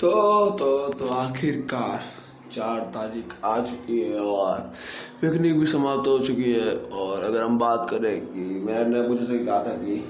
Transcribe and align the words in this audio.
तो 0.00 0.10
तो 0.50 0.66
तो 0.88 1.06
आखिरकार 1.08 2.00
चार 2.52 2.80
तारीख 2.94 3.32
आ 3.44 3.58
चुकी 3.60 4.00
है 4.00 4.18
और 4.20 4.58
पिकनिक 5.20 5.58
भी 5.58 5.66
समाप्त 5.66 6.08
हो 6.08 6.18
चुकी 6.18 6.52
है 6.52 6.74
और 7.02 7.20
अगर 7.20 7.42
हम 7.42 7.58
बात 7.58 7.86
करें 7.90 8.26
कि 8.26 8.40
मैंने 8.66 9.02
कुछ 9.08 9.20
ऐसे 9.20 9.38
कहा 9.38 9.58
था 9.58 9.72
कि 9.74 10.02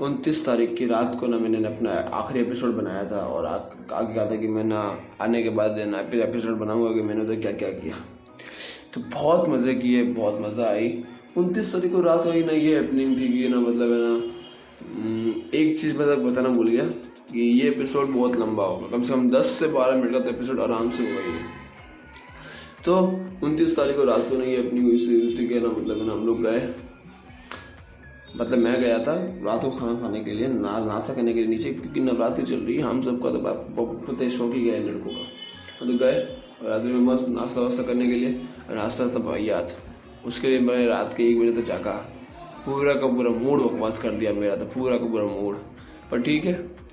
उनतीस 0.00 0.44
तारीख 0.46 0.76
की 0.76 0.86
रात 0.86 1.16
को 1.20 1.26
ना 1.26 1.38
मैंने 1.38 1.64
अपना 1.66 1.92
आखिरी 2.18 2.40
एपिसोड 2.40 2.76
बनाया 2.76 3.04
था 3.10 3.20
और 3.26 3.46
आगे 3.46 4.14
कहा 4.14 4.30
था 4.30 4.36
कि 4.36 4.48
मैं 4.48 4.64
ना 4.64 4.82
आने 5.20 5.42
के 5.42 5.50
बाद 5.50 5.78
ना 5.88 5.98
एपिसोड 5.98 6.58
बनाऊँगा 6.58 6.92
कि 6.94 7.02
मैंने 7.02 7.24
तो 7.24 7.40
क्या 7.40 7.52
क्या 7.52 7.70
किया। 7.70 7.96
तो 8.94 9.00
बहुत 9.12 9.48
मज़े 9.48 9.74
किए, 9.74 10.02
बहुत 10.02 10.40
मज़ा 10.40 10.68
आई। 10.68 11.04
उनतीस 11.36 11.72
तारीख 11.72 11.92
को 11.92 12.00
रात 12.00 12.22
को 12.24 12.30
ही 12.30 12.44
ना 12.44 12.52
ये 12.52 12.76
हैपनिंग 12.76 13.18
थी 13.20 13.28
कि 13.28 13.48
ना 13.48 13.60
मतलब 13.60 13.92
है 13.92 13.98
ना 13.98 15.58
एक 15.58 15.78
चीज़ 15.80 15.98
मैं 15.98 16.24
बताना 16.26 16.48
भूल 16.48 16.68
गया। 16.68 16.84
कि 17.26 17.40
ये 17.40 17.68
एपिसोड 17.68 18.08
बहुत 18.08 18.36
लंबा 18.36 18.64
होगा। 18.64 18.86
कम 18.86 19.02
से 19.02 19.12
कम 19.12 19.30
दस 19.30 19.46
से 19.50 19.66
बारह 19.68 19.96
मिनट 19.96 20.12
का 20.12 20.18
तो 20.18 20.28
एपिसोड 20.28 20.60
आराम 20.60 20.90
से 20.90 21.02
होगा 21.02 21.20
ये 21.22 21.38
तो 22.84 22.96
उनतीस 23.46 23.76
तारीख 23.76 23.96
को 23.96 24.04
रात 24.04 24.26
को 24.30 24.36
नहीं, 24.36 24.56
अपनी 24.56 24.82
कोई 24.82 24.98
सीरीज़ 24.98 25.38
थी 25.38 25.60
ना 25.60 25.68
मतलब 25.68 26.06
ना, 26.06 26.12
हम 26.12 26.26
लोग 26.26 26.42
गए। 26.42 26.68
मतलब 28.36 28.58
मैं 28.58 28.80
गया 28.80 28.98
था 28.98 29.14
रात 29.44 29.62
को 29.62 29.70
खाना 29.70 29.98
खाने 30.00 30.20
के 30.24 30.30
लिए, 30.30 30.46
ना, 30.46 30.78
नाश्ता 30.80 31.14
करने 31.14 31.32
के 31.32 31.40
लिए 31.40 31.48
नीचे, 31.48 31.72
क्योंकि 31.72 32.00
नवरात्रि 32.00 32.44
चल 32.44 32.56
रही 32.56 32.76
है, 32.76 32.82
हम 32.82 33.02
सब 33.02 33.22
का 33.22 33.30
तो 33.30 33.38
पता 34.08 34.28
शौक 34.28 34.52
गया 34.52 34.78
लड़कों 34.78 35.10
का। 35.10 35.24
तो 35.80 35.98
गए, 35.98 36.18
और 36.62 36.70
रात्रि 36.70 36.92
में 36.92 37.00
मस्त 37.02 37.28
नाश्ता 37.28 37.60
वास्ता 37.60 37.82
करने 37.82 38.06
के 38.06 38.14
लिए 38.14 38.30
नाश्ता 38.70 39.06
भाई 39.20 39.44
याद। 39.44 39.72
उसके 40.26 40.48
लिए 40.48 40.60
मैंने 40.60 40.86
रात 40.86 41.14
के 41.16 41.28
एक 41.30 41.40
बजे 41.40 41.52
तक 41.52 41.66
जागा। 41.66 41.92
पूरा 42.66 42.94
का 42.94 43.06
पूरा 43.06 43.30
मूड 43.32 43.62
बकवास 43.62 43.98
कर 43.98 44.10
दिया 44.12 44.32
मेरा 44.32 44.56
तो 44.56 44.64
पूरा 44.70 44.96
का 44.96 45.06
पूरा 45.06 45.24
मूड। 45.26 45.56
पर 46.10 46.22
ठीक 46.22 46.44
है 46.44 46.85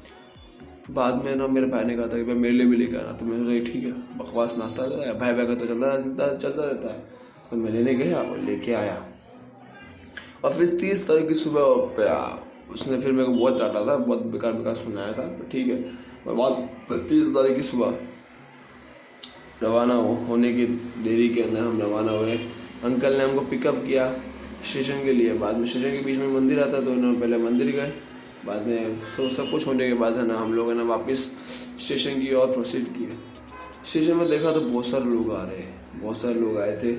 बाद 0.91 1.23
में 1.25 1.35
ना 1.35 1.47
मेरे 1.47 1.67
भाई 1.67 1.83
ने 1.83 1.95
कहा 1.95 2.07
था 2.07 2.17
कि 2.17 2.23
भाई 2.23 2.35
मेरे 2.35 2.53
लिए 2.55 2.65
भी 2.67 2.75
लेकर 2.77 2.97
आना। 2.97 3.11
तो 3.11 3.25
मैंने 3.25 3.43
सोचा 3.45 3.71
ठीक 3.71 3.83
है 3.83 3.91
बकवास 4.17 4.55
नाश्ता 4.57 4.83
है 4.83 5.17
भाई 5.19 5.33
भाई 5.33 5.45
का 5.47 5.55
तो 5.55 5.65
चलता 5.65 5.87
रहता 5.87 6.35
चलता 6.35 6.63
रहता 6.63 6.93
है। 6.93 6.99
तो 7.49 7.57
मैं 7.57 7.71
लेने 7.71 7.93
गया 7.95 8.17
और 8.19 8.37
लेके 8.39 8.73
आया। 8.73 9.05
और 10.43 10.53
फिर 10.53 10.67
तीस 10.79 11.07
तारीख 11.07 11.27
की 11.27 11.33
सुबह 11.35 11.61
उसने 12.73 12.97
फिर 13.01 13.11
मेरे 13.11 13.25
को 13.25 13.33
बहुत 13.33 13.59
डांटा 13.59 13.79
था 13.81 13.95
बहुत 13.97 14.21
बेकार 14.25 14.53
बेकार 14.53 14.75
सुनाया 14.75 15.11
था 15.13 15.27
ठीक 15.51 15.67
है। 15.67 15.77
और 16.27 16.35
बाद 16.35 16.99
तीस 17.09 17.33
तारीख 17.35 17.55
की 17.55 17.61
सुबह 17.61 17.97
रवाना 19.63 19.93
हो, 19.93 20.13
होने 20.27 20.53
की 20.53 20.65
देरी 21.03 21.27
के 21.29 21.41
अंदर 21.41 21.59
हम 21.59 21.81
रवाना 21.81 22.11
हुए। 22.11 22.37
अंकल 22.83 23.17
ने 23.17 23.23
हमको 23.23 23.41
पिकअप 23.47 23.83
किया 23.85 24.13
स्टेशन 24.65 25.03
के 25.03 25.11
लिए। 25.13 25.33
बाद 25.35 25.57
में 25.57 25.65
स्टेशन 25.65 25.91
के 25.91 26.01
बीच 26.05 26.17
में 26.17 26.27
मंदिर 26.29 26.59
आता 26.59 26.79
तो 26.79 27.19
पहले 27.19 27.37
मंदिर 27.39 27.71
गए। 27.71 27.91
बाद 28.45 28.67
में 28.67 28.99
सो 29.07 29.27
सब 29.29 29.51
कुछ 29.51 29.67
होने 29.67 29.87
के 29.87 29.93
बाद 29.95 30.17
है 30.17 30.25
ना, 30.27 30.37
हम 30.37 30.53
लोग 30.53 30.69
है 30.69 30.75
ना 30.75 30.83
वापस 30.85 31.19
स्टेशन 31.79 32.19
की 32.21 32.33
ओर 32.33 32.51
प्रोसीड 32.51 32.85
किए। 32.87 33.17
स्टेशन 33.85 34.17
में 34.17 34.29
देखा 34.29 34.51
तो 34.51 34.61
बहुत 34.61 34.87
सारे 34.87 35.05
लोग 35.05 35.31
आ 35.31 35.43
रहे 35.43 35.57
हैं, 35.57 36.01
बहुत 36.01 36.17
सारे 36.17 36.33
लोग 36.33 36.57
आए 36.59 36.77
थे। 36.83 36.91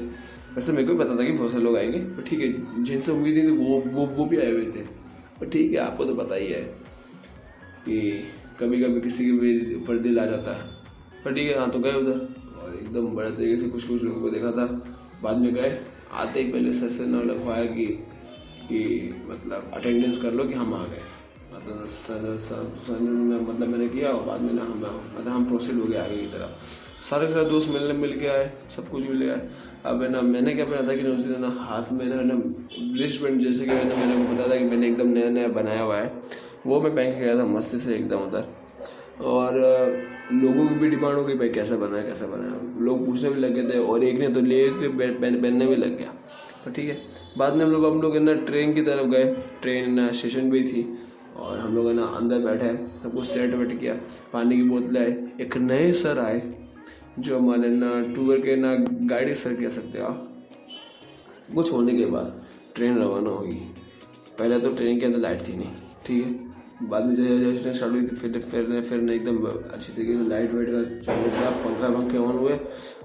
वैसे 0.54 0.72
मेरे 0.72 0.86
को 0.86 0.94
भी 0.94 1.04
पता 1.04 1.16
था 1.18 1.24
कि 1.24 1.32
बहुत 1.32 1.50
सारे 1.50 1.64
लोग 1.64 1.76
आएँगे 1.76 1.98
पर 1.98 2.22
ठीक 2.22 2.40
है, 2.40 2.84
जिनसे 2.84 3.12
उम्मीद 3.12 3.36
थी 3.36 3.46
वो 3.48 3.80
वो 3.88 4.06
वो 4.06 4.24
भी 4.26 4.36
आए 4.36 4.50
हुए 4.50 4.64
थे। 4.66 4.84
पर 5.40 5.48
ठीक 5.48 5.72
है, 5.72 5.78
आपको 5.78 6.04
तो 6.04 6.14
पता 6.14 6.34
ही 6.34 6.46
है 6.46 6.62
कि 7.84 8.00
कभी 8.60 8.82
कभी 8.82 9.00
किसी 9.00 9.26
के 9.26 9.32
भी 9.32 9.74
ऊपर 9.74 9.98
दिल 9.98 10.18
आ 10.18 10.26
जाता 10.26 10.54
है। 10.54 10.62
पर 11.24 11.34
ठीक 11.34 11.50
है 11.50 11.58
हाँ 11.58 11.70
तो 11.70 11.78
गए 11.78 11.92
उधर 11.92 12.18
और 12.56 12.78
एकदम 12.82 13.06
बड़े 13.06 13.30
तरीके 13.30 13.56
से 13.56 13.68
कुछ 13.68 13.88
कुछ 13.88 14.02
लोगों 14.02 14.20
को 14.20 14.30
देखा 14.30 14.50
था। 14.50 14.66
बाद 15.22 15.38
में 15.38 15.54
गए, 15.54 15.78
आते 16.12 16.42
ही 16.42 16.52
पहले 16.52 16.72
सर 16.72 16.88
से 16.88 17.06
न 17.06 17.26
लिखवाया 17.28 17.64
कि 17.66 17.86
कि 18.68 18.80
मतलब 19.28 19.70
अटेंडेंस 19.74 20.22
कर 20.22 20.32
लो 20.32 20.44
कि 20.44 20.54
हम 20.54 20.74
आ 20.74 20.84
गए। 20.86 21.02
मतलब 21.54 23.48
मतलब 23.48 23.68
मैंने 23.68 23.88
किया 23.88 24.08
और 24.08 24.22
बाद 24.26 24.40
में 24.40 24.52
ना 24.54 24.62
हम 24.62 24.80
मतलब 25.16 25.28
हम 25.28 25.44
प्रोसीड 25.44 25.76
हो 25.76 25.84
गए 25.84 25.98
आगे 25.98 26.16
की 26.16 26.26
तरफ़। 26.26 27.04
सारे 27.04 27.32
सारे 27.32 27.44
दोस्त 27.44 27.68
मिलने 27.70 27.92
मिल 27.92 28.18
के 28.20 28.26
आए, 28.26 28.50
सब 28.76 28.88
कुछ 28.88 29.06
मिल 29.08 29.18
गया। 29.18 29.34
अब 29.90 30.02
है 30.02 30.08
ना, 30.08 30.20
मैंने 30.20 30.54
क्या 30.54 30.64
पहना 30.64 30.88
था 30.88 30.96
कि 30.96 31.06
उस 31.08 31.24
दिन 31.24 31.40
ना 31.40 31.48
हाथ 31.48 31.92
में 31.92 32.06
ना 32.06 32.22
ना 32.22 32.34
बैंड 32.34 33.40
जैसे 33.40 33.64
कि 33.64 33.70
मैंने 33.70 33.94
मैंने 33.94 34.34
बताया 34.34 34.48
था 34.50 34.56
कि 34.56 34.64
मैंने 34.64 34.88
एकदम 34.88 35.08
नया 35.08 35.28
नया 35.30 35.48
बनाया 35.48 35.82
हुआ 35.82 35.96
है। 35.96 36.12
वो 36.66 36.80
मैं 36.80 36.94
पहन 36.94 37.10
के 37.10 37.20
गया 37.20 37.38
था 37.38 37.44
मस्ती 37.44 37.78
से 37.78 37.94
एकदम 37.94 38.18
उधर। 38.18 38.44
और, 39.24 39.54
लोगों 40.32 40.66
की 40.68 40.74
भी 40.74 40.88
डिमांड 40.90 41.16
हो 41.16 41.24
गई 41.24 41.34
भाई 41.34 41.48
कैसा 41.48 41.76
बना 41.76 41.96
है 41.96 42.02
कैसा 42.02 42.26
बना 42.26 42.44
है 42.44 42.84
लोग 42.84 43.06
पूछने 43.06 43.30
भी 43.30 43.40
लग 43.40 43.54
गए 43.54 43.74
थे 43.74 43.78
और 43.78 44.04
एक 44.04 44.18
ने 44.18 44.28
तो 44.28 44.40
ले 44.40 44.68
के 44.70 44.88
पहनने 44.88 45.66
भी 45.66 45.76
लग 45.76 45.98
गया। 45.98 46.12
पर 46.64 46.70
ठीक 46.70 46.88
है, 46.88 46.96
बाद 47.38 47.54
में 47.54 47.64
हम 47.64 47.70
लोग 47.72 47.86
हम 47.86 48.00
लोग 48.02 48.16
ना 48.16 48.34
ट्रेन 48.34 48.74
की 48.74 48.82
तरफ़ 48.82 49.06
गए। 49.06 49.24
ट्रेन 49.62 50.08
स्टेशन 50.12 50.50
भी 50.50 50.62
थी। 50.68 50.82
और 51.36 51.58
हम 51.58 51.74
लोग 51.74 51.86
है 51.88 51.94
ना 51.94 52.04
अंदर 52.16 52.38
बैठे, 52.40 52.68
सब 53.02 53.14
कुछ 53.14 53.24
सेट 53.24 53.54
वेट 53.54 53.78
किया, 53.80 53.94
पानी 54.32 54.56
की 54.56 54.62
बोतलें 54.64 55.00
आए 55.00 55.16
एक 55.40 55.56
नए 55.58 55.92
सर 55.94 56.18
आए, 56.18 56.42
जो 57.18 57.38
हमारे 57.38 57.68
ना 57.68 57.90
टूर 58.14 58.40
के 58.40 58.56
ना 58.56 58.74
गाइड 59.08 59.34
सर 59.34 59.54
कह 59.54 59.68
सकते 59.70 59.98
हो 59.98 60.06
आप। 60.06 60.30
कुछ 61.54 61.72
होने 61.72 61.96
के 61.96 62.06
बाद 62.06 62.40
ट्रेन 62.74 62.98
रवाना 62.98 63.30
होगी। 63.30 63.60
पहले 64.38 64.58
तो 64.60 64.72
ट्रेन 64.72 64.98
के 65.00 65.06
अंदर 65.06 65.18
लाइट 65.18 65.40
थी 65.48 65.56
नहीं, 65.56 65.70
ठीक 66.06 66.24
है? 66.24 66.88
बाद 66.88 67.04
में 67.06 67.14
जैसे 67.14 67.38
जैसे 67.40 67.72
स्टार्ट 67.72 67.92
हुई 67.92 68.02
तो 68.02 68.16
फिर 68.16 68.38
फिर 68.40 68.80
फिर 68.82 69.10
एकदम 69.10 69.36
अच्छी 69.46 69.92
तरीके 69.92 70.12
से 70.12 70.28
लाइट 70.28 70.54
वाइट 70.54 70.70
का 70.70 70.82
चालू 71.02 71.28
था 71.30 71.50
पंखा 71.64 71.88
पंखे 71.88 72.18
ऑन 72.18 72.38
हुए, 72.38 72.56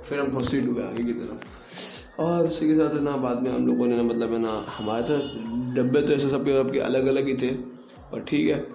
फिर 0.04 0.20
हम 0.20 0.32
प्रोसीड 0.32 0.66
हुए 0.66 0.84
आगे 0.84 1.04
की 1.04 1.14
तरफ़। 1.14 2.22
और 2.22 2.48
उसी 2.48 2.68
के 2.68 2.76
साथ 2.78 3.00
ना 3.02 3.16
बाद 3.18 3.44
में 3.44 3.52
हम 3.52 3.68
लोगों 3.68 3.88
ने 3.88 3.98
ना 3.98 4.04
मतलब 4.04 4.34
है 4.34 4.40
ना, 4.40 4.54
हमारे 4.70 5.04
तो 5.04 5.18
डब्बे 5.76 6.02
तो 6.02 6.14
ऐसे 6.14 6.30
सबके 6.30 6.54
सबके 6.54 6.80
अलग 6.82 7.06
अलग 7.08 7.28
ही 7.28 7.36
थे। 7.38 7.52
और 8.14 8.22
ठीक 8.22 8.50
है। 8.50 8.68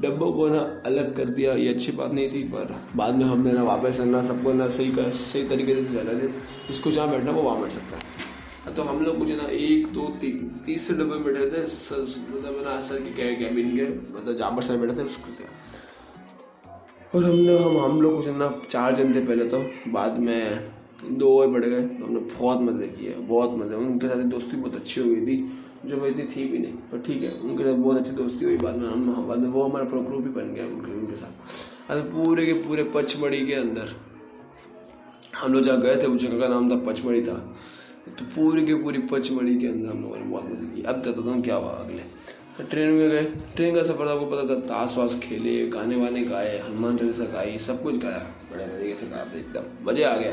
डब्बों 0.00 0.32
को 0.32 0.48
ना 0.48 0.60
अलग 0.86 1.14
कर 1.16 1.24
दिया, 1.26 1.52
ये 1.54 1.68
अच्छी 1.68 1.92
बात 1.92 2.12
नहीं 2.12 2.28
थी, 2.30 2.42
पर 2.44 2.74
बाद 2.96 3.14
में 3.14 3.24
हमने 3.24 3.52
ना 3.52 3.62
वापस 3.62 4.00
ना 4.02 4.22
सबको 4.22 4.52
ना 4.52 4.68
सही 4.70 4.90
कर, 4.92 5.10
सही 5.12 5.42
तरीके 5.48 5.74
से 5.74 5.84
चला 5.94 6.12
दे 6.12 6.30
इसको 6.70 6.90
जहाँ 6.90 7.10
बैठना 7.10 7.30
वो 7.32 7.42
वहाँ 7.42 7.60
बैठ 7.60 7.72
सकता 7.72 7.96
है। 7.96 8.74
तो 8.74 8.82
हम 8.82 9.00
लोग 9.04 9.18
कुछ 9.18 9.30
ना 9.32 9.48
एक, 9.50 9.86
दो, 9.88 10.06
तीन, 10.20 10.50
तीसरे 10.66 10.96
डब्बे 10.96 11.14
में 11.14 11.24
बैठे 11.24 11.46
थे 11.46 11.62
मतलब 11.62 12.62
ना 12.64 12.78
सर 12.80 13.00
के 13.10 13.34
कैबिन 13.36 13.76
के 13.76 13.84
मतलब 14.12 14.36
जहाँ 14.36 14.50
पर 14.56 14.62
सर 14.62 14.76
बैठे 14.76 14.98
थे, 14.98 15.04
उसको 15.04 15.32
से। 15.32 15.44
और 17.14 17.24
हमने 17.24 17.56
हम 17.58 17.78
हम 17.78 18.00
लोग 18.02 18.16
कुछ 18.16 18.26
ना, 18.28 18.52
चार 18.70 18.94
जन 18.94 19.14
थे 19.14 19.20
पहले 19.26 19.44
तो 19.44 19.58
बाद 19.92 20.18
में 20.18 21.18
दो 21.18 21.38
और 21.40 21.48
बढ़ 21.48 21.64
गए 21.64 21.80
तो 21.80 22.04
हमने 22.04 22.20
बहुत 22.20 22.60
मज़े 22.62 22.86
किए, 22.88 23.14
बहुत 23.28 23.56
मज़े। 23.58 23.74
उनके 23.76 24.08
साथ 24.08 24.22
दोस्ती 24.30 24.56
बहुत 24.56 24.74
अच्छी 24.76 25.00
हो 25.00 25.06
गई 25.06 25.26
थी। 25.26 25.36
जो 25.86 25.96
मेरी 25.96 26.22
थी 26.22 26.44
भी 26.44 26.58
नहीं। 26.58 26.72
पर 26.72 27.00
ठीक 27.00 27.22
है, 27.22 27.30
उनके 27.30 27.64
साथ 27.64 27.72
बहुत 27.72 27.96
अच्छी 27.96 28.12
दोस्ती 28.12 28.44
हुई, 28.44 28.56
बाद 28.56 28.76
में 28.76 28.88
हम 28.88 29.26
बाद 29.28 29.38
में 29.38 29.48
वो 29.48 29.62
हमारा 29.62 29.84
पूरा 29.84 30.02
ग्रुप 30.02 30.22
ही 30.22 30.28
बन 30.28 30.54
गया, 30.54 30.66
उनके 30.66 30.92
उनके 30.92 31.16
साथ। 31.16 31.90
अरे 31.90 32.00
पूरे 32.00 32.46
के 32.46 32.52
पूरे 32.52 32.84
पचमढ़ी 32.84 33.46
के 33.46 33.54
अंदर। 33.54 33.96
हम 35.36 35.52
लोग 35.52 35.62
जहाँ 35.62 35.80
गए 35.80 35.96
थे, 35.96 36.06
उस 36.06 36.22
जगह 36.22 36.40
का 36.40 36.48
नाम 36.48 36.70
था 36.70 36.76
पचमढ़ी 36.76 37.22
था। 37.22 37.56
तो 38.18 38.24
पूरी 38.24 38.66
की 38.66 38.74
पूरी 38.74 38.98
पचमढ़ी 38.98 39.58
के 39.58 39.66
अंदर 39.66 39.88
हम 39.88 40.02
लोगों 40.02 40.16
ने 40.16 40.24
बहुत 40.24 40.44
मज़े 40.44 40.66
की। 40.66 40.82
अब 40.82 40.96
बताता 40.96 41.30
हूँ 41.30 41.42
क्या 41.42 41.54
हुआ 41.54 41.70
अगले। 41.70 42.02
ट्रेन 42.60 42.90
में 42.90 43.10
गए, 43.10 43.22
ट्रेन 43.56 43.74
का 43.74 43.82
सफ़र 43.82 44.08
आपको 44.08 44.26
पता 44.26 44.42
था 44.48 44.60
ताश 44.60 44.96
वाश 44.98 45.18
खेले 45.22 45.66
गाने 45.68 45.96
वाने 45.96 46.24
गाए, 46.24 46.58
हनुमान 46.58 46.96
चालीसा 46.96 47.24
गाई, 47.24 47.58
सब 47.58 47.82
कुछ 47.82 47.98
गाया 47.98 48.18
बड़े 48.52 48.66
तरीके 48.66 48.94
से 48.94 49.06
गाते, 49.06 49.38
एकदम 49.38 49.90
मज़े 49.90 50.04
आ 50.04 50.16
गया 50.16 50.32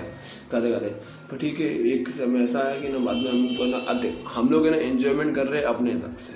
गाते 0.52 0.70
गाते 0.70 0.90
पर 1.32 1.38
ठीक 1.38 1.60
है, 1.60 1.68
एक 1.90 2.10
समय 2.10 2.44
ऐसा 2.44 2.60
है 2.60 2.82
कि 2.82 2.90
ना, 2.90 2.98
बाद 2.98 3.16
में 3.16 3.30
हम 3.32 3.48
तो 3.58 3.66
ना, 3.66 3.78
आते, 3.78 4.14
हम 4.28 4.50
लोग 4.50 4.66
है 4.66 4.72
ना 4.72 4.78
इन्जॉयमेंट 4.78 5.36
कर 5.36 5.48
रहे 5.48 5.62
हैं 5.62 5.68
अपने 5.68 5.92
हिसाब 5.92 6.18
से। 6.18 6.34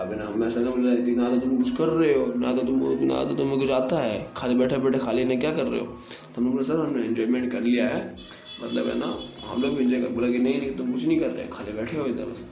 अब 0.00 0.12
ना, 0.12 0.24
हम 0.24 0.44
ऐसा 0.44 0.60
बोल 0.60 0.86
रहे 0.86 0.96
कि 0.96 1.10
ना 1.10 1.28
तो 1.30 1.36
तुम 1.36 1.56
कुछ 1.56 1.76
कर 1.76 1.88
रहे 1.88 2.14
हो, 2.14 2.26
ना 2.36 2.52
तो 2.52 2.62
तुम, 2.62 3.04
ना 3.04 3.24
तो 3.24 3.34
तुम्हें 3.34 3.58
कुछ 3.58 3.70
आता 3.70 3.98
है, 3.98 4.26
खाली 4.36 4.54
बैठे 4.54 4.76
बैठे 4.76 4.98
खाली 4.98 5.24
नहीं 5.24 5.38
क्या 5.38 5.52
कर 5.52 5.66
रहे 5.66 5.80
हो? 5.80 5.86
तो 6.34 6.42
हम 6.42 6.52
लोग 6.52 6.62
सर, 6.62 6.76
हमने 6.76 7.04
इन्जॉयमेंट 7.04 7.52
कर 7.52 7.60
लिया 7.60 7.88
है। 7.88 8.16
मतलब 8.64 8.88
है 8.88 8.98
ना, 8.98 9.18
हम 9.46 9.62
लोग 9.62 9.74
भी 9.74 9.84
इंजॉय 9.84 10.00
कर, 10.00 10.08
बोला 10.08 10.28
कि 10.28 10.38
नहीं 10.38 10.60
नहीं, 10.60 10.76
तुम 10.76 10.92
कुछ 10.92 11.06
नहीं 11.06 11.20
कर 11.20 11.30
रहे, 11.30 11.46
खाली 11.52 11.72
बैठे 11.72 11.96
हो 11.96 12.06
इधर 12.06 12.24
बस। 12.24 12.46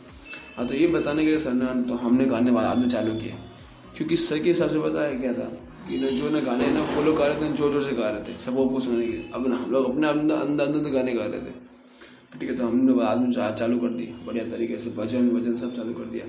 हाँ 0.56 0.66
तो 0.68 0.74
ये 0.74 0.86
बताने 0.88 1.24
के 1.24 1.30
लिए 1.30 1.40
सर 1.40 1.52
ने 1.52 1.82
तो 1.88 1.94
हमने 1.96 2.24
गाने 2.26 2.50
बाद 2.52 2.78
में 2.78 2.88
चालू 2.88 3.14
किए 3.14 3.34
क्योंकि 3.96 4.16
सर 4.18 4.38
के 4.38 4.48
हिसाब 4.48 4.68
से 4.68 4.78
है 4.78 5.14
क्या 5.18 5.32
था 5.32 5.50
कि 5.82 5.98
ना, 5.98 6.08
जो 6.08 6.30
ना 6.30 6.40
गाने 6.40 6.66
ना 6.72 6.82
फॉलो 6.86 7.12
कर 7.12 7.28
रहे 7.28 7.40
थे, 7.40 7.54
ज़ोर 7.56 7.72
ज़ोर 7.72 7.82
से 7.82 7.92
गा 7.96 8.08
रहे 8.08 8.20
थे। 8.24 8.38
सब 8.40 8.54
वो 8.54 8.80
सुनने 8.80 9.06
के 9.06 9.32
अब 9.34 9.46
ना, 9.48 9.56
हम 9.56 9.70
लोग 9.72 9.90
अपने 9.90 10.08
अंदर 10.08 10.34
अंदर 10.36 10.64
अंदर 10.64 10.90
गाने 10.90 11.12
गा 11.12 11.24
रहे 11.24 11.40
थे। 11.40 11.60
ठीक 12.32 12.50
है 12.50 12.56
तो 12.56 12.66
हमने 12.66 12.92
बाद 12.92 13.18
में 13.18 13.30
चालू 13.30 13.78
कर 13.78 13.88
दी, 13.90 14.04
बढ़िया 14.26 14.44
तरीके 14.50 14.76
से, 14.78 14.90
भजन 14.92 15.28
भजन 15.30 15.56
सब 15.56 15.74
चालू 15.76 15.92
कर 15.94 16.04
दिया। 16.12 16.24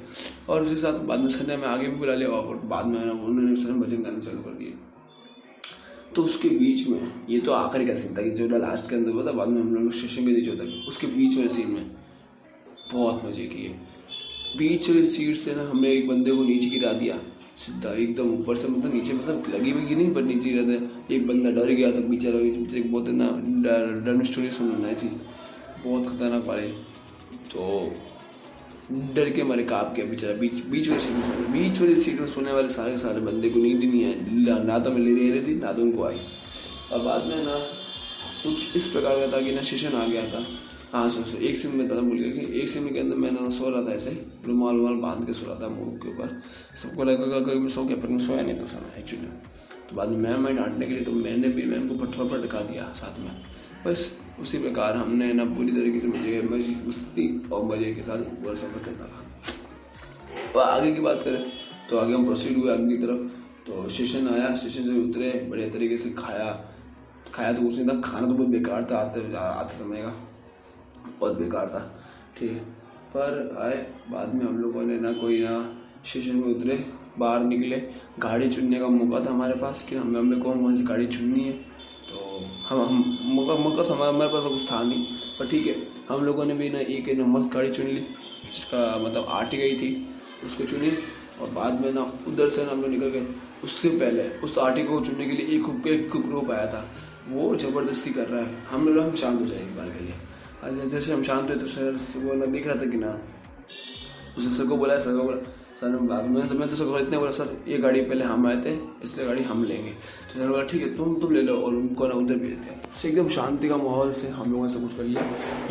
और 0.49 0.63
उसके 0.63 0.75
साथ 0.77 0.99
बाद 1.07 1.19
में 1.19 1.29
सर 1.29 1.47
ने 1.47 1.53
हमें 1.53 1.67
आगे 1.67 1.87
भी 1.87 1.95
बुला 1.97 2.15
लिया 2.15 2.29
और 2.29 2.55
बाद 2.65 2.85
में 2.85 2.99
उन्होंने 3.01 3.55
सर 3.55 3.71
भजन 3.75 4.03
गाने 4.03 4.21
चालू 4.21 4.41
कर 4.41 4.57
दिए। 4.57 4.73
तो 6.15 6.23
उसके 6.23 6.49
बीच 6.49 6.87
में, 6.87 7.11
ये 7.29 7.39
तो 7.39 7.51
आखिरी 7.53 7.85
का 7.85 7.93
सीन 7.93 8.17
था 8.17 8.21
कि 8.21 8.31
जो 8.31 8.57
लास्ट 8.57 8.89
के 8.89 8.95
अंदर 8.95 9.11
हुआ 9.11 9.25
था, 9.25 9.31
बाद 9.31 9.47
में 9.47 9.61
हम 9.61 9.73
लोग 9.75 9.91
स्टेशन 9.93 10.25
के 10.25 10.31
नीचे 10.31 10.49
होता 10.49 10.87
उसके 10.87 11.07
बीच 11.09 11.37
में 11.37 11.47
सीन 11.49 11.71
में 11.71 11.85
बहुत 12.91 13.25
मज़े 13.25 13.45
किए। 13.45 13.75
बीच 14.57 14.89
वाली 14.89 15.03
सीट 15.05 15.35
से 15.37 15.55
ना 15.55 15.63
हमने 15.69 15.91
एक 15.91 16.07
बंदे 16.07 16.31
को 16.31 16.43
नीचे 16.43 16.69
गिरा 16.69 16.91
दिया। 16.93 17.15
सीधा 17.57 17.93
एकदम 17.95 18.29
ऊपर 18.31 18.55
से 18.55 18.67
मतलब 18.67 18.93
नीचे 18.93 19.13
मतलब 19.13 19.45
लगी 19.53 19.73
भी 19.73 19.95
नहीं, 19.95 20.13
पर 20.13 20.21
नीचे 20.23 20.49
गिरा 20.49 21.15
एक 21.15 21.27
बंदा 21.27 21.51
डर 21.51 21.71
गया 21.71 21.91
था 21.91 22.01
बेचारा 22.07 22.39
एक 22.77 22.91
बहुत 22.91 23.09
ना 23.11 23.29
डर 24.05 24.23
स्टोरी 24.25 24.49
सुनना 24.51 24.93
थी। 24.93 25.09
बहुत 25.85 26.07
खतरनाक 26.07 26.45
वाले। 26.45 26.67
तो 27.51 27.61
डर 29.15 29.29
के 29.29 29.43
मारे 29.43 29.63
काप 29.63 29.93
गया 29.95 30.05
बेचारा। 30.05 30.33
बीच 30.37 30.53
बीच 30.65 30.87
वाली 30.89 31.01
सीट 31.01 31.15
में 31.15 31.51
बीच 31.53 31.79
वाली 31.81 31.95
सीट 31.95 32.19
में 32.19 32.27
सोने 32.27 32.51
वाले 32.51 32.69
सारे 32.69 32.97
सारे 32.97 33.19
बंदे 33.21 33.49
को 33.49 33.59
नींद 33.59 33.83
नहीं 33.83 34.05
आई। 34.05 34.15
ना 34.65 34.79
तो 34.79 34.91
मैं 34.91 34.99
ले 34.99 35.29
रही 35.31 35.41
थी, 35.41 35.55
ना 35.55 35.71
तो 35.73 35.81
उनको 35.81 36.03
आई। 36.03 36.19
और 36.91 36.99
बाद 36.99 37.25
में 37.27 37.43
ना 37.45 37.57
कुछ 38.43 38.75
इस 38.75 38.85
प्रकार 38.87 39.19
का 39.19 39.27
था 39.31 39.41
कि 39.41 39.51
ना 39.51 39.61
सेशन 39.63 39.97
आ 39.97 40.05
गया 40.05 40.25
था। 40.27 40.45
हाँ 40.93 41.07
सो 41.09 41.21
सो 41.23 41.37
एक 41.39 41.55
सिम 41.57 41.71
में 41.77 41.87
था 41.89 41.95
भूल 41.97 42.17
गया 42.17 42.31
कि 42.31 42.59
एक 42.61 42.67
सिम 42.69 42.87
के 42.87 42.99
अंदर 42.99 43.15
मैं 43.17 43.29
ना 43.31 43.47
सो 43.49 43.69
रहा 43.69 43.81
था 43.83 43.93
ऐसे 43.93 44.11
रुमाल 44.45 44.75
रुमाल 44.75 44.95
बाँध 45.01 45.25
के 45.27 45.33
सो 45.33 45.45
रहा 45.45 45.55
था 45.61 45.67
मुँह 45.69 45.95
के 45.97 46.09
ऊपर। 46.09 46.41
सबको 46.75 47.03
लगा 47.03 47.35
अगर 47.35 47.55
मैं 47.55 47.67
सो 47.67 47.83
गया, 47.83 47.95
पर 47.97 48.07
मैं 48.07 48.19
सोया 48.19 48.41
नहीं 48.41 48.55
तो 48.55 48.67
सोना 48.67 48.97
एक्चुअली 48.99 49.27
तो 49.89 49.95
बाद 49.95 50.09
में 50.09 50.17
मैम 50.19 50.43
मैं 50.43 50.55
डांटने 50.55 50.85
के 50.85 50.93
लिए 50.93 51.03
तो 51.03 51.11
मैंने 51.13 51.47
भी, 51.47 51.63
मैम 51.63 51.87
को 51.87 51.95
पत्थर 51.95 52.27
पर 52.29 52.45
ढका 52.45 52.61
दिया 52.63 52.83
साथ 52.93 53.19
में। 53.19 53.31
बस 53.85 54.17
उसी 54.41 54.57
प्रकार 54.57 54.97
हमने 54.97 55.31
ना 55.33 55.45
पूरी 55.45 55.71
तरीके 55.71 55.99
से 55.99 56.07
मज़े 56.07 56.41
मज़े, 56.43 56.75
मस्ती 56.87 57.25
और 57.49 57.63
मज़े 57.65 57.93
के 57.93 58.03
साथ 58.03 58.17
पूरा 58.17 58.53
सफ़र 58.55 58.85
चलता 58.85 59.05
था 59.05 60.59
और 60.59 60.69
आगे 60.69 60.91
की 60.93 61.01
बात 61.01 61.23
करें 61.23 61.41
तो 61.89 61.97
आगे 61.97 62.13
हम 62.13 62.25
प्रोसीड 62.25 62.57
हुए 62.57 62.71
आगे 62.73 62.87
की 62.87 62.97
तरफ़। 63.05 63.65
तो 63.65 63.87
स्टेशन 63.89 64.27
आया 64.27 64.53
स्टेशन 64.55 64.83
से 64.83 64.99
उतरे, 64.99 65.31
बढ़िया 65.49 65.69
तरीके 65.69 65.97
से 65.97 66.09
खाया। 66.17 66.51
खाया 67.33 67.53
तो 67.53 67.61
कुछ 67.61 67.77
नहीं 67.77 67.87
था, 67.87 67.99
खाना 68.01 68.27
तो 68.27 68.33
बहुत 68.33 68.47
बेकार 68.49 68.87
था, 68.91 68.97
आते 68.97 69.35
आते 69.35 69.77
समय 69.77 70.01
का। 70.01 70.13
बहुत 71.23 71.37
बेकार 71.39 71.67
था। 71.69 71.81
ठीक 72.37 72.51
है? 72.51 72.57
पर 73.15 73.57
आए, 73.61 73.77
बाद 74.11 74.33
में 74.35 74.45
हम 74.45 74.57
लोगों 74.57 74.81
ने 74.81 74.99
ना 74.99 75.11
कोई 75.13 75.39
ना 75.39 75.55
स्टेशन 76.05 76.35
में 76.35 76.47
उतरे, 76.55 76.85
बाहर 77.19 77.43
निकले। 77.43 77.77
गाड़ी 78.19 78.49
चुनने 78.49 78.79
का 78.79 78.87
मौका 78.87 79.25
था 79.25 79.31
हमारे 79.31 79.53
पास 79.53 79.85
कि 79.89 79.95
हमें 79.95 80.19
हमें 80.19 80.39
कौन 80.41 80.61
कौन 80.61 80.73
सी 80.77 80.83
गाड़ी 80.83 81.05
चुननी 81.07 81.43
है। 81.43 81.53
तो 82.09 82.45
हम 82.69 82.81
हम, 82.81 83.17
मौका 83.23 83.55
मौका 83.55 83.83
था 83.83 84.09
हमारे 84.09 84.31
पास 84.33 84.43
कुछ 84.43 84.71
था 84.71 84.83
नहीं। 84.83 85.05
पर 85.39 85.47
ठीक 85.47 85.67
है, 85.67 85.75
हम 86.09 86.25
लोगों 86.25 86.45
ने 86.45 86.53
भी 86.53 86.69
ना 86.69 86.79
एक 86.79 87.09
ना 87.17 87.25
मस्त 87.25 87.53
गाड़ी 87.53 87.69
चुन 87.69 87.85
ली, 87.85 88.01
जिसका 88.45 88.97
मतलब 88.97 89.25
आटी 89.29 89.57
गई 89.57 89.77
थी। 89.77 89.91
उसको 90.45 90.63
चुनी 90.63 90.91
और 91.41 91.49
बाद 91.49 91.81
में 91.81 91.93
ना 91.93 92.03
उधर 92.27 92.49
से 92.49 92.65
ना 92.65 92.71
हम 92.71 92.81
लोग 92.81 92.89
निकल 92.89 93.07
गए। 93.07 93.25
उससे 93.63 93.89
पहले, 93.89 94.29
उस 94.29 94.57
आर्टिकल 94.57 94.89
को 94.89 95.01
चुनने 95.01 95.25
के 95.25 95.31
लिए 95.31 95.59
एक 95.59 95.87
एक 95.87 96.21
ग्रुप 96.21 96.51
आया 96.51 96.67
था। 96.67 96.91
वो 97.29 97.55
ज़बरदस्ती 97.55 98.09
कर 98.09 98.27
रहा 98.27 98.41
है। 98.41 98.55
हम 98.71 98.87
लोग, 98.87 99.05
हम 99.05 99.15
शांत 99.15 99.39
हो 99.39 99.45
जाए 99.45 99.59
एक 99.59 99.75
बार 99.77 99.89
के 99.89 100.03
लिए। 100.03 100.13
जैसे 100.69 101.13
हम 101.13 101.23
शांत 101.23 101.49
हुए 101.49 101.55
तो 101.55 101.67
सर 101.67 101.91
वो 102.15 102.33
ना 102.33 102.45
दिख 102.45 102.67
रहा 102.67 102.75
था 102.75 102.85
कि 102.85 102.97
ना? 102.97 103.19
उसे 104.37 104.49
सर 104.49 104.65
को 104.65 104.77
बोला, 104.77 104.97
सर 104.97 105.17
को 105.17 105.23
बोला, 105.23 105.37
सर 105.81 105.89
ने 105.89 105.97
बाद 105.97 106.25
में 106.25 106.41
मैं 106.59 106.69
तो 106.69 106.75
सर 106.75 106.85
को 106.85 106.99
इतने 106.99 107.17
बोला, 107.17 107.31
सर, 107.31 107.57
ये 107.67 107.77
गाड़ी 107.77 108.01
पहले 108.01 108.25
हम 108.25 108.47
आए 108.47 108.57
थे, 108.57 108.79
इसलिए 109.03 109.27
गाड़ी 109.27 109.43
हम 109.43 109.63
लेंगे। 109.63 109.91
तो 109.91 110.39
सर 110.39 110.47
बोला, 110.47 110.63
ठीक 110.63 110.81
है, 110.81 110.97
तुम 110.97 111.15
तुम 111.21 111.33
ले 111.33 111.41
लो। 111.41 111.57
और 111.57 111.73
उनको 111.73 112.07
ना 112.07 112.13
उधर 112.13 112.35
भेज 112.35 112.59
दिया। 112.59 112.91
से 112.93 113.07
एकदम 113.09 113.27
शांति 113.27 113.69
का 113.69 113.77
माहौल 113.77 114.13
से 114.13 114.27
हम 114.27 114.51
लोगों 114.51 114.67
ने 114.67 114.73
सब 114.73 114.81
कुछ 114.81 114.97
कर 114.97 115.03
लिया। 115.03 115.21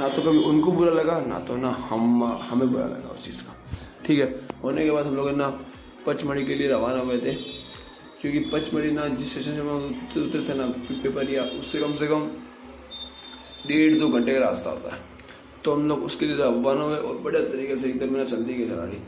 ना 0.00 0.08
तो 0.08 0.22
कभी 0.22 0.38
उनको 0.38 0.72
बुरा 0.72 0.92
लगा, 0.92 1.20
ना 1.20 1.38
तो 1.38 1.56
ना 1.56 1.70
हम, 1.70 2.24
हमें 2.24 2.72
बुरा 2.72 2.84
लगा 2.84 3.14
उस 3.14 3.24
चीज़ 3.24 3.42
का। 3.42 3.56
ठीक 4.06 4.20
है, 4.20 4.40
होने 4.64 4.84
के 4.84 4.90
बाद 4.90 5.06
हम 5.06 5.16
लोग 5.16 5.30
ना 5.30 5.60
पचमढ़ी 6.06 6.44
के 6.44 6.54
लिए 6.54 6.68
रवाना 6.68 7.00
हुए 7.00 7.18
थे। 7.18 7.34
क्योंकि 8.20 8.38
पचमढ़ी 8.38 8.90
ना 8.90 9.08
जिस 9.08 9.30
स्टेशन 9.32 9.52
से 9.52 9.60
हम 9.60 10.08
उतरे 10.26 10.42
थे 10.48 10.54
ना 10.54 10.66
पेपरिया 11.02 11.42
उससे 11.42 11.80
कम 11.80 11.94
से 11.94 12.06
कम 12.06 12.30
डेढ़ 13.66 13.94
दो 13.94 14.08
घंटे 14.08 14.32
का 14.34 14.40
रास्ता 14.40 14.70
होता 14.70 14.94
है। 14.94 15.00
तो 15.64 15.74
हम 15.74 15.88
लोग 15.88 16.04
उसके 16.04 16.26
लिए 16.26 16.36
रवाना 16.36 16.82
हुए 16.82 16.96
और 16.98 17.18
बढ़िया 17.18 17.42
तरीके 17.44 17.76
से 17.76 17.88
एकदम 17.88 18.12
मेरा 18.12 18.24
चलती 18.26 18.54
गई 18.54 18.66
गाड़ी 18.68 18.98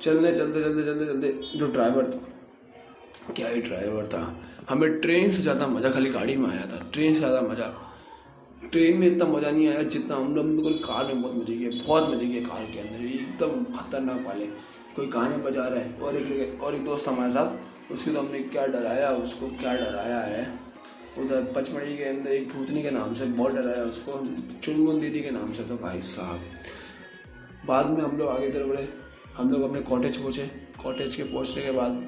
चलने, 0.00 0.32
चलते 0.32 0.62
चलते 0.62 0.82
चलते 0.84 1.06
चलते 1.06 1.58
जो 1.58 1.66
ड्राइवर 1.68 2.10
था, 2.10 3.32
क्या 3.32 3.48
ही 3.48 3.60
ड्राइवर 3.62 4.06
था। 4.06 4.20
हमें 4.68 5.00
ट्रेन 5.00 5.30
से 5.30 5.42
ज़्यादा 5.42 5.66
मज़ा, 5.66 5.90
खाली 5.90 6.10
गाड़ी 6.10 6.36
में 6.36 6.48
आया 6.50 6.66
था। 6.66 6.78
ट्रेन 6.92 7.12
से 7.12 7.18
ज़्यादा 7.18 7.40
मज़ा। 7.42 7.72
ट्रेन 8.64 8.96
में 8.98 9.06
इतना 9.06 9.24
मज़ा 9.26 9.50
नहीं 9.50 9.68
आया 9.68 9.82
जितना 9.84 10.16
हम 10.16 10.34
लोग, 10.34 10.46
बिल्कुल 10.46 10.72
कार 10.84 11.04
में 11.04 11.22
बहुत 11.22 11.36
मज़े 11.36 11.56
किए, 11.56 11.68
बहुत 11.78 12.10
मज़े 12.10 12.26
किए 12.26 12.40
कार 12.42 12.64
के 12.72 12.80
अंदर। 12.80 13.04
एकदम 13.06 13.64
खतरनाक 13.74 14.24
वाले। 14.26 14.44
कोई 14.96 15.06
गाने 15.08 15.36
बजा 15.40 15.66
रहा 15.66 16.06
और 16.06 16.16
एक 16.16 16.62
और 16.62 16.74
एक 16.74 16.84
दोस्त 16.84 17.08
हमारे 17.08 17.32
साथ, 17.32 17.92
उसके 17.92 18.10
तो 18.10 18.20
हमने 18.20 18.38
क्या 18.46 18.66
डराया, 18.68 19.10
उसको 19.18 19.46
क्या 19.58 19.74
डराया 19.74 20.20
है। 20.22 20.46
उधर 21.18 21.52
पचमढ़ी 21.56 21.96
के 21.96 22.04
अंदर 22.04 22.30
एक 22.32 22.48
भूतनी 22.48 22.82
के 22.82 22.90
नाम 22.90 23.14
से 23.14 23.24
बहुत 23.26 23.52
डराया 23.52 23.82
उसको 23.84 24.12
चुनमुन 24.62 25.00
दीदी 25.00 25.20
के 25.20 25.30
नाम 25.30 25.52
से 25.52 25.62
तो 25.64 25.76
भाई 25.76 26.02
साहब। 26.04 26.40
बाद 27.66 27.86
में 27.88 28.00
हम 28.02 28.16
लोग 28.18 28.28
आगे 28.28 28.46
इधर 28.46 28.64
बढ़े। 28.64 28.88
हम 29.36 29.50
लोग 29.52 29.62
अपने 29.62 29.80
कॉटेज 29.82 30.16
पहुँचे। 30.16 30.50
कॉटेज 30.82 31.16
के 31.16 31.22
पहुँचने 31.24 31.62
के 31.62 31.70
बाद 31.72 32.06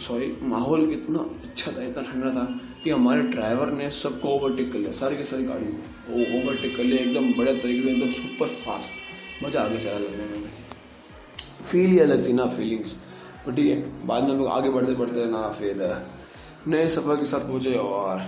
सॉरी 0.00 0.26
माहौल 0.42 0.92
इतना 0.92 1.18
अच्छा 1.18 1.72
था, 1.72 1.82
इतना 1.82 2.02
ठंडा 2.02 2.30
था 2.32 2.44
कि 2.84 2.90
हमारे 2.90 3.22
ड्राइवर 3.30 3.70
ने 3.72 3.90
सबको 3.92 4.28
ओवरटेक 4.30 4.72
कर 4.72 4.78
लिया, 4.78 4.92
सारी 4.92 5.16
की 5.16 5.24
सारी 5.24 5.44
गाड़ी 5.44 5.66
वो 6.08 6.20
ओवरटेक 6.38 6.76
कर 6.76 6.84
लिया 6.84 7.02
एकदम 7.02 7.32
बड़े 7.38 7.54
तरीके 7.54 7.82
से, 7.82 7.90
एकदम 7.90 8.10
सुपर 8.12 8.46
फास्ट 8.56 9.44
मज़ा 9.44 9.62
आ 9.62 9.68
गया 9.68 9.80
चला 9.80 9.98
लगने 9.98 10.24
में। 10.36 10.50
फील 11.64 11.90
ही 11.90 11.98
अलग 12.00 12.26
थी 12.28 12.32
ना 12.32 12.46
फीलिंग्स 12.48 12.96
तो 13.44 13.52
ठीक 13.52 13.66
है, 13.66 14.06
बाद 14.06 14.22
में 14.22 14.30
हम 14.30 14.38
लोग 14.38 14.48
आगे 14.48 14.70
बढ़ते 14.70 14.94
बढ़ते 14.94 15.26
ना, 15.30 15.48
फिर 15.50 15.82
नए 16.66 16.88
सफ़र 16.88 17.16
के 17.16 17.24
साथ 17.24 17.40
पूछे 17.40 17.74
और 17.74 18.22